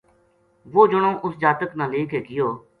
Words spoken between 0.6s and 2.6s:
وہ جنو اس جاتک نا لے گیو